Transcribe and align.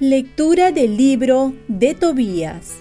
Lectura 0.00 0.70
del 0.70 0.96
libro 0.96 1.54
de 1.66 1.92
Tobías. 1.92 2.76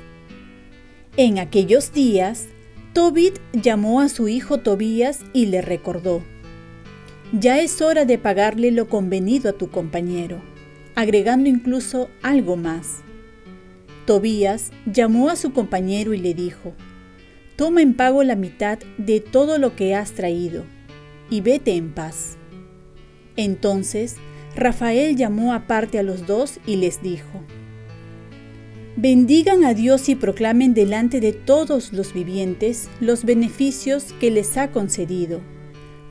En 1.15 1.39
aquellos 1.39 1.91
días, 1.91 2.45
Tobit 2.93 3.39
llamó 3.53 4.01
a 4.01 4.09
su 4.09 4.27
hijo 4.27 4.59
Tobías 4.59 5.21
y 5.33 5.47
le 5.47 5.63
recordó, 5.63 6.21
Ya 7.31 7.59
es 7.59 7.81
hora 7.81 8.05
de 8.05 8.19
pagarle 8.19 8.69
lo 8.69 8.87
convenido 8.87 9.49
a 9.49 9.53
tu 9.53 9.71
compañero, 9.71 10.43
agregando 10.93 11.49
incluso 11.49 12.07
algo 12.21 12.55
más. 12.55 13.01
Tobías 14.07 14.71
llamó 14.85 15.29
a 15.29 15.35
su 15.35 15.51
compañero 15.51 16.13
y 16.13 16.17
le 16.17 16.33
dijo, 16.33 16.73
Toma 17.57 17.81
en 17.81 17.93
pago 17.93 18.23
la 18.23 18.37
mitad 18.37 18.79
de 18.97 19.19
todo 19.19 19.57
lo 19.57 19.75
que 19.75 19.95
has 19.95 20.13
traído, 20.13 20.63
y 21.29 21.41
vete 21.41 21.75
en 21.75 21.93
paz. 21.93 22.37
Entonces 23.35 24.15
Rafael 24.55 25.17
llamó 25.17 25.53
aparte 25.53 25.99
a 25.99 26.03
los 26.03 26.25
dos 26.25 26.61
y 26.65 26.77
les 26.77 27.01
dijo, 27.01 27.43
Bendigan 28.95 29.65
a 29.65 29.73
Dios 29.73 30.07
y 30.07 30.15
proclamen 30.15 30.73
delante 30.73 31.19
de 31.19 31.33
todos 31.33 31.91
los 31.91 32.13
vivientes 32.13 32.89
los 33.01 33.25
beneficios 33.25 34.13
que 34.21 34.31
les 34.31 34.55
ha 34.55 34.71
concedido, 34.71 35.41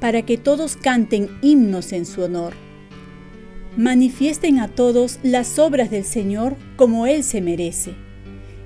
para 0.00 0.20
que 0.20 0.36
todos 0.36 0.76
canten 0.76 1.30
himnos 1.40 1.92
en 1.92 2.04
su 2.04 2.22
honor. 2.22 2.52
Manifiesten 3.76 4.58
a 4.58 4.68
todos 4.68 5.18
las 5.22 5.58
obras 5.58 5.90
del 5.90 6.04
Señor 6.04 6.56
como 6.76 7.06
Él 7.06 7.22
se 7.22 7.42
merece, 7.42 7.92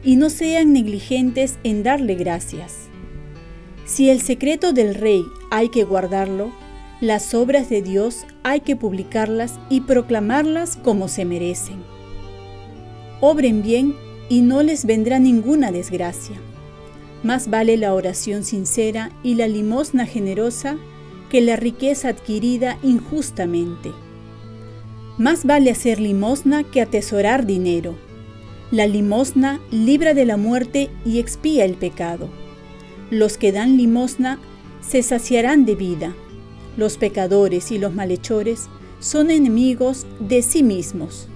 y 0.04 0.14
no 0.14 0.30
sean 0.30 0.72
negligentes 0.72 1.58
en 1.64 1.82
darle 1.82 2.14
gracias. 2.14 2.88
Si 3.86 4.08
el 4.08 4.20
secreto 4.20 4.72
del 4.72 4.94
Rey 4.94 5.24
hay 5.50 5.68
que 5.70 5.82
guardarlo, 5.82 6.52
las 7.00 7.34
obras 7.34 7.68
de 7.68 7.82
Dios 7.82 8.24
hay 8.44 8.60
que 8.60 8.76
publicarlas 8.76 9.58
y 9.68 9.80
proclamarlas 9.80 10.76
como 10.76 11.08
se 11.08 11.24
merecen. 11.24 11.82
Obren 13.20 13.64
bien 13.64 13.96
y 14.28 14.42
no 14.42 14.62
les 14.62 14.84
vendrá 14.84 15.18
ninguna 15.18 15.72
desgracia. 15.72 16.36
Más 17.24 17.50
vale 17.50 17.76
la 17.76 17.94
oración 17.94 18.44
sincera 18.44 19.10
y 19.24 19.34
la 19.34 19.48
limosna 19.48 20.06
generosa 20.06 20.78
que 21.30 21.40
la 21.40 21.56
riqueza 21.56 22.10
adquirida 22.10 22.78
injustamente. 22.84 23.90
Más 25.20 25.44
vale 25.44 25.70
hacer 25.70 26.00
limosna 26.00 26.64
que 26.64 26.80
atesorar 26.80 27.46
dinero. 27.46 27.94
La 28.72 28.88
limosna 28.88 29.60
libra 29.70 30.14
de 30.14 30.24
la 30.24 30.36
muerte 30.36 30.90
y 31.04 31.20
expía 31.20 31.64
el 31.64 31.74
pecado. 31.74 32.28
Los 33.10 33.38
que 33.38 33.52
dan 33.52 33.76
limosna 33.76 34.40
se 34.80 35.04
saciarán 35.04 35.64
de 35.64 35.76
vida 35.76 36.16
los 36.80 36.96
pecadores 36.96 37.72
y 37.72 37.78
los 37.78 37.94
malhechores 37.94 38.68
son 39.00 39.30
enemigos 39.30 40.06
de 40.18 40.42
sí 40.42 40.62
mismos. 40.62 41.28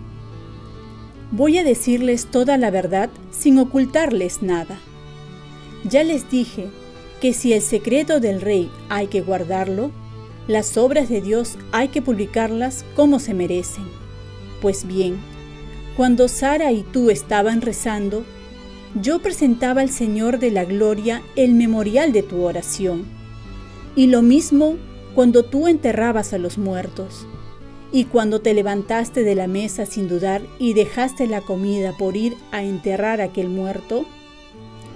Voy 1.30 1.58
a 1.58 1.64
decirles 1.64 2.26
toda 2.26 2.56
la 2.56 2.70
verdad 2.70 3.10
sin 3.30 3.58
ocultarles 3.58 4.42
nada. 4.42 4.78
Ya 5.88 6.02
les 6.04 6.30
dije 6.30 6.68
que 7.20 7.32
si 7.32 7.52
el 7.52 7.60
secreto 7.60 8.20
del 8.20 8.40
rey 8.40 8.70
hay 8.88 9.08
que 9.08 9.20
guardarlo, 9.20 9.90
las 10.46 10.76
obras 10.76 11.08
de 11.08 11.20
Dios 11.20 11.56
hay 11.72 11.88
que 11.88 12.02
publicarlas 12.02 12.84
como 12.94 13.18
se 13.18 13.34
merecen. 13.34 13.84
Pues 14.60 14.86
bien, 14.86 15.16
cuando 15.96 16.28
Sara 16.28 16.72
y 16.72 16.82
tú 16.82 17.10
estaban 17.10 17.60
rezando, 17.60 18.24
yo 19.00 19.20
presentaba 19.20 19.80
al 19.80 19.90
Señor 19.90 20.38
de 20.38 20.50
la 20.50 20.64
Gloria 20.64 21.22
el 21.36 21.54
memorial 21.54 22.12
de 22.12 22.22
tu 22.22 22.42
oración. 22.42 23.04
Y 23.96 24.08
lo 24.08 24.22
mismo 24.22 24.76
cuando 25.14 25.44
tú 25.44 25.68
enterrabas 25.68 26.32
a 26.32 26.38
los 26.38 26.58
muertos, 26.58 27.26
y 27.94 28.06
cuando 28.06 28.40
te 28.40 28.54
levantaste 28.54 29.22
de 29.22 29.36
la 29.36 29.46
mesa 29.46 29.86
sin 29.86 30.08
dudar 30.08 30.42
y 30.58 30.74
dejaste 30.74 31.28
la 31.28 31.42
comida 31.42 31.96
por 31.96 32.16
ir 32.16 32.36
a 32.50 32.64
enterrar 32.64 33.20
a 33.20 33.26
aquel 33.26 33.48
muerto, 33.48 34.04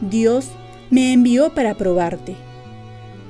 Dios 0.01 0.49
me 0.91 1.13
envió 1.13 1.55
para 1.55 1.77
probarte, 1.77 2.35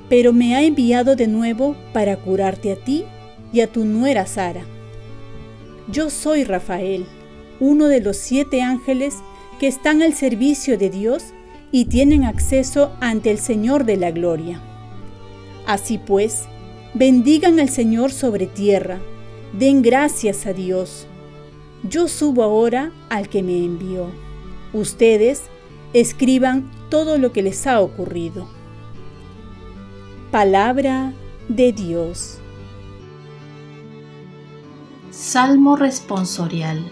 pero 0.09 0.33
me 0.33 0.55
ha 0.55 0.63
enviado 0.63 1.17
de 1.17 1.27
nuevo 1.27 1.77
para 1.93 2.17
curarte 2.17 2.73
a 2.73 2.77
ti 2.77 3.05
y 3.53 3.61
a 3.61 3.67
tu 3.67 3.85
nuera 3.85 4.27
Sara. 4.27 4.65
Yo 5.91 6.11
soy 6.11 6.45
Rafael, 6.45 7.07
uno 7.61 7.87
de 7.87 8.01
los 8.01 8.17
siete 8.17 8.63
ángeles 8.63 9.17
que 9.59 9.67
están 9.67 10.03
al 10.03 10.15
servicio 10.15 10.79
de 10.79 10.91
Dios 10.91 11.25
y 11.73 11.87
tienen 11.87 12.25
acceso 12.25 12.93
ante 13.01 13.31
el 13.31 13.39
Señor 13.39 13.85
de 13.85 13.97
la 13.97 14.11
Gloria. 14.11 14.63
Así 15.67 15.99
pues, 15.99 16.49
Bendigan 16.95 17.61
al 17.61 17.69
Señor 17.69 18.11
sobre 18.13 18.47
tierra, 18.47 18.99
den 19.53 19.83
gracias 19.83 20.47
a 20.47 20.55
Dios. 20.55 21.07
Yo 21.89 22.09
subo 22.09 22.43
ahora 22.43 22.93
al 23.11 23.29
que 23.29 23.43
me 23.43 23.63
envió. 23.63 24.11
Ustedes 24.73 25.43
escriban 25.93 26.71
todo 26.89 27.19
lo 27.19 27.31
que 27.31 27.43
les 27.43 27.67
ha 27.67 27.81
ocurrido. 27.83 28.49
Palabra 30.31 31.13
de 31.49 31.73
Dios. 31.73 32.39
Salmo 35.11 35.77
responsorial. 35.77 36.85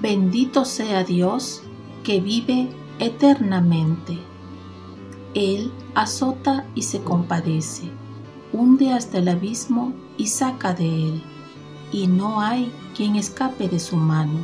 Bendito 0.00 0.64
sea 0.64 1.04
Dios 1.04 1.62
que 2.04 2.20
vive 2.20 2.68
eternamente. 2.98 4.18
Él 5.34 5.72
azota 5.94 6.66
y 6.74 6.82
se 6.82 7.02
compadece 7.02 7.90
hunde 8.52 8.92
hasta 8.92 9.18
el 9.18 9.28
abismo 9.28 9.92
y 10.16 10.26
saca 10.26 10.74
de 10.74 11.08
él, 11.08 11.22
y 11.92 12.06
no 12.06 12.40
hay 12.40 12.72
quien 12.96 13.16
escape 13.16 13.68
de 13.68 13.78
su 13.78 13.96
mano. 13.96 14.40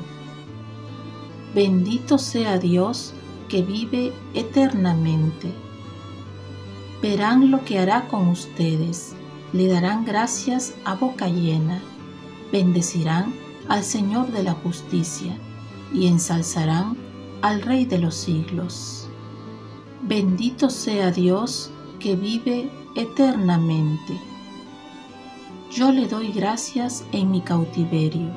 Bendito 1.55 2.19
sea 2.19 2.59
Dios 2.59 3.15
que 3.49 3.63
vive 3.63 4.13
eternamente. 4.35 5.53
Verán 7.03 7.51
lo 7.51 7.65
que 7.65 7.79
hará 7.79 8.09
con 8.09 8.29
ustedes, 8.29 9.15
le 9.53 9.69
darán 9.69 10.05
gracias 10.05 10.75
a 10.84 10.95
boca 10.95 11.29
llena, 11.29 11.81
bendecirán 12.53 13.34
al 13.69 13.84
Señor 13.84 14.33
de 14.33 14.43
la 14.43 14.53
justicia 14.53 15.37
y 15.93 16.06
ensalzarán 16.06 16.97
al 17.43 17.62
Rey 17.62 17.85
de 17.85 17.99
los 17.99 18.15
siglos. 18.15 19.09
Bendito 20.03 20.71
sea 20.71 21.11
Dios 21.11 21.71
que 22.01 22.17
vive 22.17 22.71
eternamente. 22.95 24.19
Yo 25.71 25.93
le 25.93 26.06
doy 26.06 26.33
gracias 26.33 27.05
en 27.12 27.31
mi 27.31 27.43
cautiverio, 27.43 28.31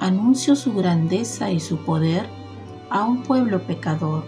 anuncio 0.00 0.56
su 0.56 0.72
grandeza 0.74 1.50
y 1.50 1.60
su 1.60 1.76
poder 1.78 2.28
a 2.90 3.04
un 3.04 3.22
pueblo 3.22 3.62
pecador. 3.62 4.24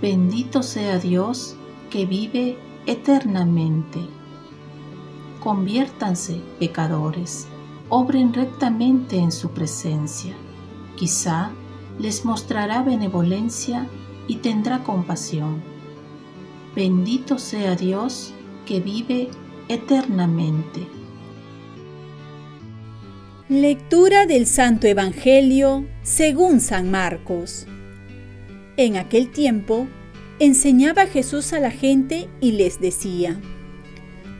Bendito 0.00 0.62
sea 0.62 0.98
Dios 0.98 1.56
que 1.90 2.06
vive 2.06 2.58
eternamente. 2.86 4.00
Conviértanse, 5.40 6.40
pecadores, 6.58 7.46
obren 7.88 8.32
rectamente 8.32 9.16
en 9.16 9.32
su 9.32 9.50
presencia. 9.50 10.34
Quizá 10.96 11.50
les 11.98 12.24
mostrará 12.24 12.82
benevolencia 12.82 13.86
y 14.28 14.36
tendrá 14.36 14.82
compasión 14.82 15.76
Bendito 16.76 17.38
sea 17.38 17.74
Dios 17.74 18.34
que 18.66 18.80
vive 18.80 19.30
eternamente. 19.66 20.86
Lectura 23.48 24.26
del 24.26 24.44
Santo 24.44 24.86
Evangelio 24.86 25.86
según 26.02 26.60
San 26.60 26.90
Marcos. 26.90 27.66
En 28.76 28.98
aquel 28.98 29.30
tiempo, 29.30 29.88
enseñaba 30.38 31.06
Jesús 31.06 31.52
a 31.52 31.60
la 31.60 31.70
gente 31.70 32.28
y 32.40 32.52
les 32.52 32.80
decía, 32.80 33.40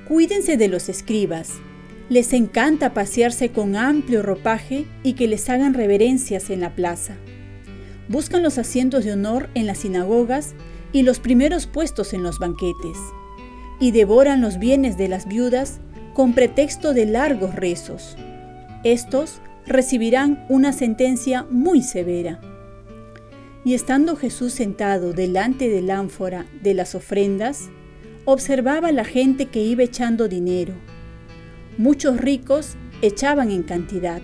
Cuídense 0.06 0.56
de 0.56 0.68
los 0.68 0.88
escribas, 0.88 1.54
les 2.08 2.32
encanta 2.32 2.94
pasearse 2.94 3.50
con 3.50 3.74
amplio 3.76 4.22
ropaje 4.22 4.86
y 5.02 5.14
que 5.14 5.26
les 5.26 5.48
hagan 5.48 5.74
reverencias 5.74 6.50
en 6.50 6.60
la 6.60 6.74
plaza. 6.74 7.16
Buscan 8.08 8.42
los 8.42 8.58
asientos 8.58 9.04
de 9.04 9.12
honor 9.12 9.48
en 9.54 9.66
las 9.66 9.78
sinagogas 9.78 10.54
y 10.92 11.02
los 11.02 11.18
primeros 11.18 11.66
puestos 11.66 12.12
en 12.12 12.22
los 12.22 12.38
banquetes, 12.38 12.96
y 13.80 13.90
devoran 13.90 14.40
los 14.40 14.58
bienes 14.58 14.96
de 14.96 15.08
las 15.08 15.26
viudas 15.26 15.80
con 16.14 16.32
pretexto 16.32 16.94
de 16.94 17.06
largos 17.06 17.54
rezos. 17.54 18.16
Estos 18.84 19.40
recibirán 19.66 20.46
una 20.48 20.72
sentencia 20.72 21.44
muy 21.50 21.82
severa. 21.82 22.40
Y 23.66 23.74
estando 23.74 24.14
Jesús 24.14 24.52
sentado 24.52 25.12
delante 25.12 25.68
del 25.68 25.90
ánfora 25.90 26.46
de 26.62 26.72
las 26.72 26.94
ofrendas, 26.94 27.68
observaba 28.24 28.92
la 28.92 29.04
gente 29.04 29.46
que 29.46 29.60
iba 29.60 29.82
echando 29.82 30.28
dinero. 30.28 30.72
Muchos 31.76 32.16
ricos 32.16 32.76
echaban 33.02 33.50
en 33.50 33.64
cantidad. 33.64 34.22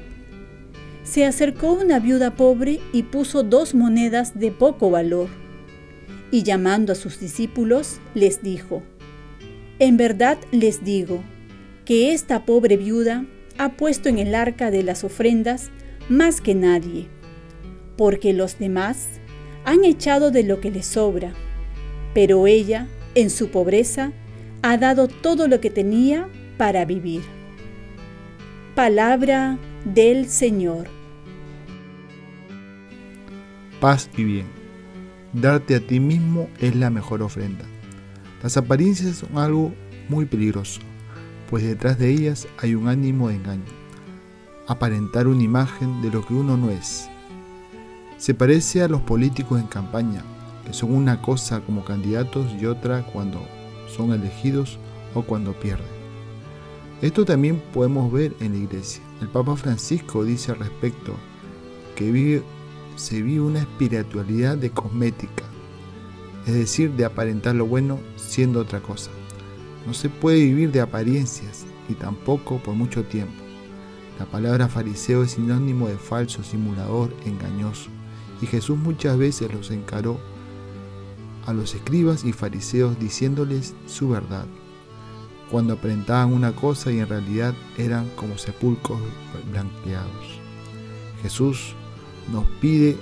se 1.02 1.26
acercó 1.26 1.72
una 1.72 1.98
viuda 1.98 2.36
pobre 2.36 2.78
y 2.92 3.02
puso 3.02 3.42
dos 3.42 3.74
monedas 3.74 4.38
de 4.38 4.52
poco 4.52 4.92
valor. 4.92 5.28
Y 6.30 6.44
llamando 6.44 6.92
a 6.92 6.94
sus 6.94 7.18
discípulos, 7.18 7.98
les 8.14 8.44
dijo, 8.44 8.84
En 9.80 9.96
verdad 9.96 10.38
les 10.52 10.84
digo, 10.84 11.20
que 11.84 12.12
esta 12.12 12.44
pobre 12.44 12.76
viuda 12.76 13.26
ha 13.58 13.70
puesto 13.72 14.08
en 14.08 14.20
el 14.20 14.36
arca 14.36 14.70
de 14.70 14.84
las 14.84 15.02
ofrendas 15.02 15.70
más 16.08 16.40
que 16.40 16.54
nadie, 16.54 17.08
porque 17.96 18.32
los 18.34 18.60
demás 18.60 19.08
han 19.64 19.84
echado 19.84 20.30
de 20.30 20.42
lo 20.42 20.60
que 20.60 20.70
les 20.70 20.86
sobra, 20.86 21.32
pero 22.14 22.46
ella, 22.46 22.88
en 23.14 23.30
su 23.30 23.50
pobreza, 23.50 24.12
ha 24.62 24.76
dado 24.76 25.08
todo 25.08 25.48
lo 25.48 25.60
que 25.60 25.70
tenía 25.70 26.28
para 26.56 26.84
vivir. 26.84 27.22
Palabra 28.74 29.58
del 29.84 30.28
Señor. 30.28 30.88
Paz 33.80 34.08
y 34.16 34.24
bien. 34.24 34.46
Darte 35.32 35.74
a 35.74 35.80
ti 35.80 35.98
mismo 35.98 36.48
es 36.60 36.76
la 36.76 36.90
mejor 36.90 37.22
ofrenda. 37.22 37.64
Las 38.42 38.56
apariencias 38.56 39.16
son 39.16 39.38
algo 39.38 39.72
muy 40.08 40.26
peligroso, 40.26 40.80
pues 41.48 41.64
detrás 41.64 41.98
de 41.98 42.10
ellas 42.10 42.46
hay 42.58 42.74
un 42.74 42.88
ánimo 42.88 43.28
de 43.28 43.36
engaño. 43.36 43.64
Aparentar 44.66 45.26
una 45.26 45.42
imagen 45.42 46.02
de 46.02 46.10
lo 46.10 46.24
que 46.26 46.34
uno 46.34 46.56
no 46.56 46.70
es. 46.70 47.08
Se 48.22 48.34
parece 48.34 48.82
a 48.82 48.88
los 48.88 49.00
políticos 49.00 49.60
en 49.60 49.66
campaña, 49.66 50.22
que 50.64 50.72
son 50.72 50.94
una 50.94 51.20
cosa 51.20 51.60
como 51.60 51.84
candidatos 51.84 52.46
y 52.52 52.66
otra 52.66 53.04
cuando 53.04 53.44
son 53.88 54.12
elegidos 54.12 54.78
o 55.12 55.22
cuando 55.22 55.54
pierden. 55.54 55.88
Esto 57.00 57.24
también 57.24 57.60
podemos 57.74 58.12
ver 58.12 58.32
en 58.38 58.52
la 58.52 58.58
iglesia. 58.58 59.02
El 59.20 59.26
Papa 59.26 59.56
Francisco 59.56 60.22
dice 60.22 60.52
al 60.52 60.60
respecto 60.60 61.16
que 61.96 62.40
se 62.94 63.22
vive 63.22 63.40
una 63.40 63.58
espiritualidad 63.58 64.56
de 64.56 64.70
cosmética, 64.70 65.42
es 66.46 66.54
decir, 66.54 66.92
de 66.92 67.04
aparentar 67.04 67.56
lo 67.56 67.66
bueno 67.66 67.98
siendo 68.14 68.60
otra 68.60 68.78
cosa. 68.78 69.10
No 69.84 69.94
se 69.94 70.08
puede 70.08 70.44
vivir 70.44 70.70
de 70.70 70.80
apariencias 70.80 71.66
y 71.88 71.94
tampoco 71.94 72.58
por 72.58 72.76
mucho 72.76 73.02
tiempo. 73.02 73.42
La 74.20 74.26
palabra 74.26 74.68
fariseo 74.68 75.24
es 75.24 75.32
sinónimo 75.32 75.88
de 75.88 75.96
falso, 75.96 76.44
simulador, 76.44 77.12
engañoso, 77.26 77.90
y 78.42 78.46
Jesús 78.46 78.76
muchas 78.76 79.16
veces 79.16 79.52
los 79.54 79.70
encaró 79.70 80.18
a 81.46 81.52
los 81.52 81.74
escribas 81.74 82.24
y 82.24 82.32
fariseos 82.32 82.98
diciéndoles 82.98 83.74
su 83.86 84.08
verdad. 84.08 84.46
Cuando 85.50 85.74
aparentaban 85.74 86.32
una 86.32 86.52
cosa 86.52 86.90
y 86.90 86.98
en 86.98 87.08
realidad 87.08 87.54
eran 87.78 88.08
como 88.16 88.38
sepulcros 88.38 89.00
blanqueados. 89.50 90.40
Jesús 91.22 91.74
nos 92.32 92.44
pide 92.60 92.96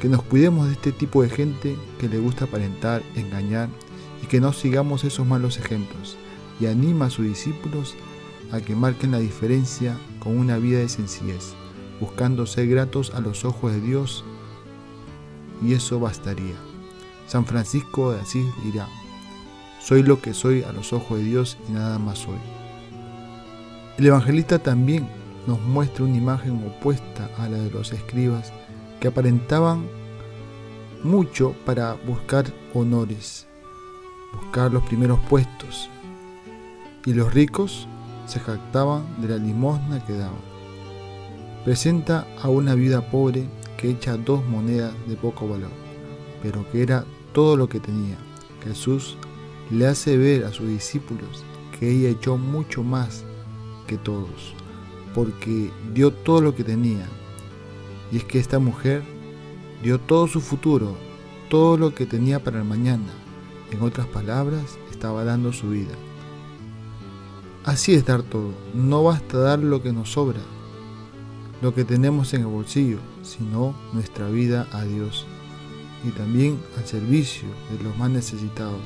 que 0.00 0.08
nos 0.08 0.22
cuidemos 0.22 0.66
de 0.66 0.74
este 0.74 0.92
tipo 0.92 1.22
de 1.22 1.30
gente 1.30 1.76
que 1.98 2.08
le 2.08 2.18
gusta 2.18 2.44
aparentar, 2.44 3.02
engañar 3.14 3.68
y 4.22 4.26
que 4.26 4.40
no 4.40 4.52
sigamos 4.52 5.04
esos 5.04 5.26
malos 5.26 5.58
ejemplos. 5.58 6.16
Y 6.60 6.66
anima 6.66 7.06
a 7.06 7.10
sus 7.10 7.24
discípulos 7.24 7.94
a 8.52 8.60
que 8.60 8.76
marquen 8.76 9.12
la 9.12 9.18
diferencia 9.18 9.96
con 10.20 10.38
una 10.38 10.58
vida 10.58 10.78
de 10.78 10.88
sencillez, 10.88 11.54
buscando 12.02 12.46
ser 12.46 12.66
gratos 12.66 13.14
a 13.14 13.20
los 13.20 13.44
ojos 13.44 13.72
de 13.72 13.80
Dios 13.80 14.24
y 15.62 15.74
eso 15.74 16.00
bastaría. 16.00 16.56
San 17.28 17.46
Francisco 17.46 18.10
de 18.10 18.20
Asís 18.20 18.46
dirá, 18.64 18.88
soy 19.80 20.02
lo 20.02 20.20
que 20.20 20.34
soy 20.34 20.64
a 20.64 20.72
los 20.72 20.92
ojos 20.92 21.18
de 21.18 21.24
Dios 21.24 21.58
y 21.68 21.72
nada 21.72 22.00
más 22.00 22.18
soy. 22.18 22.40
El 23.98 24.06
evangelista 24.06 24.58
también 24.58 25.08
nos 25.46 25.60
muestra 25.60 26.04
una 26.04 26.16
imagen 26.16 26.66
opuesta 26.66 27.30
a 27.38 27.48
la 27.48 27.58
de 27.58 27.70
los 27.70 27.92
escribas 27.92 28.52
que 28.98 29.06
aparentaban 29.06 29.86
mucho 31.04 31.54
para 31.64 31.94
buscar 31.94 32.46
honores, 32.74 33.46
buscar 34.34 34.72
los 34.72 34.82
primeros 34.82 35.20
puestos, 35.28 35.88
y 37.06 37.14
los 37.14 37.32
ricos 37.32 37.86
se 38.26 38.40
jactaban 38.40 39.04
de 39.22 39.28
la 39.28 39.36
limosna 39.36 40.04
que 40.04 40.14
daban. 40.14 40.51
Presenta 41.64 42.26
a 42.42 42.48
una 42.48 42.74
viuda 42.74 43.08
pobre 43.08 43.48
que 43.76 43.90
echa 43.90 44.16
dos 44.16 44.44
monedas 44.44 44.92
de 45.06 45.14
poco 45.14 45.46
valor, 45.46 45.70
pero 46.42 46.68
que 46.72 46.82
era 46.82 47.04
todo 47.32 47.56
lo 47.56 47.68
que 47.68 47.78
tenía. 47.78 48.16
Jesús 48.64 49.16
le 49.70 49.86
hace 49.86 50.16
ver 50.16 50.44
a 50.44 50.52
sus 50.52 50.66
discípulos 50.66 51.44
que 51.78 51.88
ella 51.88 52.08
echó 52.08 52.36
mucho 52.36 52.82
más 52.82 53.24
que 53.86 53.96
todos, 53.96 54.54
porque 55.14 55.70
dio 55.94 56.12
todo 56.12 56.40
lo 56.40 56.54
que 56.56 56.64
tenía. 56.64 57.06
Y 58.10 58.16
es 58.16 58.24
que 58.24 58.40
esta 58.40 58.58
mujer 58.58 59.04
dio 59.84 60.00
todo 60.00 60.26
su 60.26 60.40
futuro, 60.40 60.96
todo 61.48 61.76
lo 61.76 61.94
que 61.94 62.06
tenía 62.06 62.42
para 62.42 62.58
el 62.58 62.64
mañana. 62.64 63.12
En 63.70 63.82
otras 63.82 64.08
palabras, 64.08 64.78
estaba 64.90 65.22
dando 65.22 65.52
su 65.52 65.70
vida. 65.70 65.94
Así 67.64 67.94
es 67.94 68.04
dar 68.04 68.24
todo. 68.24 68.50
No 68.74 69.04
basta 69.04 69.38
dar 69.38 69.60
lo 69.60 69.80
que 69.80 69.92
nos 69.92 70.12
sobra, 70.12 70.40
lo 71.62 71.72
que 71.74 71.84
tenemos 71.84 72.34
en 72.34 72.40
el 72.40 72.48
bolsillo, 72.48 72.98
sino 73.22 73.74
nuestra 73.92 74.28
vida 74.28 74.66
a 74.72 74.82
Dios 74.82 75.26
y 76.04 76.10
también 76.10 76.58
al 76.76 76.86
servicio 76.86 77.46
de 77.70 77.84
los 77.84 77.96
más 77.96 78.10
necesitados 78.10 78.82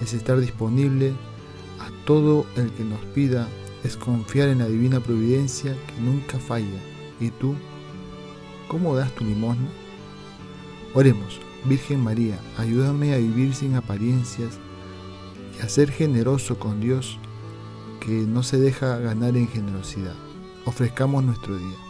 es 0.00 0.14
estar 0.14 0.38
disponible 0.38 1.12
a 1.80 1.90
todo 2.04 2.46
el 2.56 2.70
que 2.70 2.84
nos 2.84 3.00
pida, 3.06 3.48
es 3.82 3.96
confiar 3.96 4.48
en 4.48 4.58
la 4.58 4.66
divina 4.66 5.00
providencia 5.00 5.72
que 5.72 6.00
nunca 6.00 6.38
falla. 6.38 6.80
¿Y 7.18 7.30
tú? 7.30 7.56
¿Cómo 8.68 8.94
das 8.94 9.12
tu 9.14 9.24
limosna? 9.24 9.68
Oremos, 10.94 11.40
Virgen 11.64 12.00
María, 12.00 12.38
ayúdame 12.56 13.12
a 13.12 13.18
vivir 13.18 13.54
sin 13.54 13.74
apariencias 13.74 14.58
y 15.58 15.62
a 15.62 15.68
ser 15.68 15.90
generoso 15.90 16.58
con 16.58 16.80
Dios 16.80 17.18
que 17.98 18.12
no 18.12 18.42
se 18.42 18.58
deja 18.58 18.98
ganar 18.98 19.36
en 19.36 19.48
generosidad. 19.48 20.14
Ofrezcamos 20.64 21.24
nuestro 21.24 21.56
día. 21.56 21.89